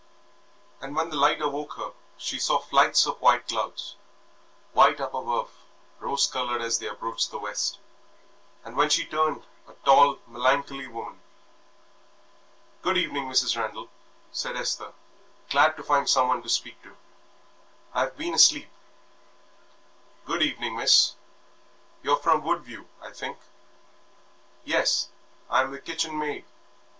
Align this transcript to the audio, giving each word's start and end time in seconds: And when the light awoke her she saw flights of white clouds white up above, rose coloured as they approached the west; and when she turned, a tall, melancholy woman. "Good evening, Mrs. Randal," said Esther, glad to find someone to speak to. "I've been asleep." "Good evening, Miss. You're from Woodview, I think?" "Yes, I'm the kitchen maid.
And 0.81 0.95
when 0.95 1.11
the 1.11 1.15
light 1.15 1.43
awoke 1.43 1.73
her 1.75 1.91
she 2.17 2.39
saw 2.39 2.57
flights 2.57 3.05
of 3.05 3.21
white 3.21 3.47
clouds 3.47 3.95
white 4.73 4.99
up 4.99 5.13
above, 5.13 5.51
rose 5.99 6.25
coloured 6.25 6.59
as 6.63 6.79
they 6.79 6.87
approached 6.87 7.29
the 7.29 7.37
west; 7.37 7.77
and 8.65 8.75
when 8.75 8.89
she 8.89 9.05
turned, 9.05 9.43
a 9.67 9.73
tall, 9.85 10.17
melancholy 10.25 10.87
woman. 10.87 11.21
"Good 12.81 12.97
evening, 12.97 13.25
Mrs. 13.25 13.55
Randal," 13.55 13.91
said 14.31 14.57
Esther, 14.57 14.91
glad 15.51 15.77
to 15.77 15.83
find 15.83 16.09
someone 16.09 16.41
to 16.41 16.49
speak 16.49 16.81
to. 16.81 16.97
"I've 17.93 18.17
been 18.17 18.33
asleep." 18.33 18.71
"Good 20.25 20.41
evening, 20.41 20.77
Miss. 20.77 21.13
You're 22.01 22.15
from 22.17 22.43
Woodview, 22.43 22.85
I 23.03 23.11
think?" 23.11 23.37
"Yes, 24.65 25.09
I'm 25.47 25.69
the 25.71 25.79
kitchen 25.79 26.17
maid. 26.17 26.45